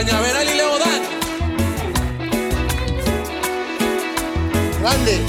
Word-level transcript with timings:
Cañaveral 0.00 0.48
y 0.48 0.54
Leodán. 0.56 1.02
Grande. 4.80 5.20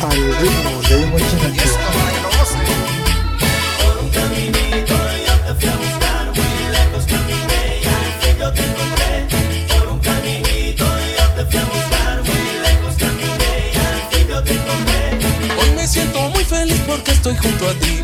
Al 0.00 0.36
ritmo 0.40 0.79
muy 16.30 16.44
feliz 16.44 16.80
porque 16.86 17.12
estoy 17.12 17.36
junto 17.36 17.68
a 17.68 17.74
ti. 17.74 18.00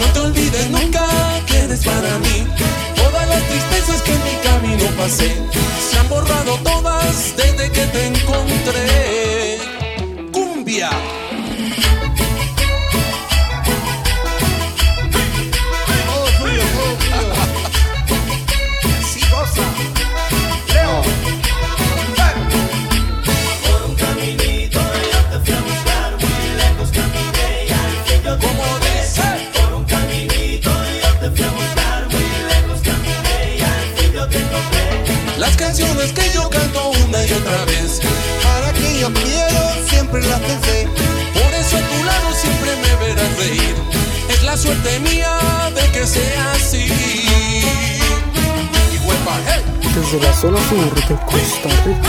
No 0.00 0.12
te 0.12 0.20
olvides 0.20 0.70
nunca 0.70 1.06
que 1.46 1.58
eres 1.58 1.84
para 1.84 2.18
mí. 2.18 2.46
Todas 2.94 3.28
las 3.28 3.42
tristezas 3.48 4.02
que 4.02 4.12
en 4.12 4.24
mi 4.24 4.34
camino 4.42 4.84
pasé 4.96 5.36
la 44.56 44.62
suerte 44.62 45.00
mía 45.00 45.36
de 45.74 45.82
que 45.92 46.06
sea 46.06 46.52
así. 46.52 46.86
Y 48.90 48.96
huepa, 49.06 49.38
hey. 49.46 49.62
Desde 49.94 50.18
la 50.18 50.32
zona 50.32 50.58
sur 50.68 50.94
de 50.94 51.02
Costa 51.26 51.68
Rica. 51.84 52.08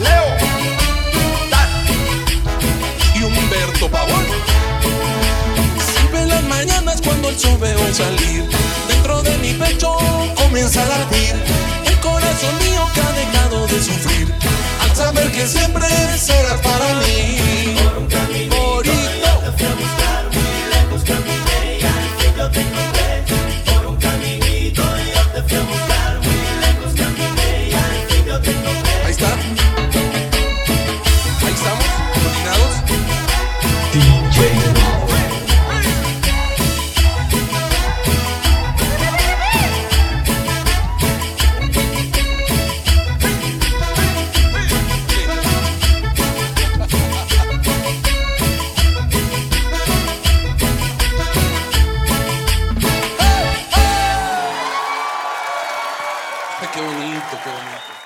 Leo. 0.00 0.42
El 10.74 12.00
corazón 12.00 12.58
mío 12.60 12.88
que 12.94 13.00
ha 13.02 13.12
dejado 13.12 13.66
de 13.66 13.82
sufrir, 13.82 14.34
al 14.80 14.96
saber 14.96 15.30
que 15.30 15.46
siempre 15.46 15.86
serás 16.16 16.60
para. 16.62 16.71
que 56.68 56.80
bonito 56.80 57.36
que 57.42 57.50
bonito. 57.50 58.01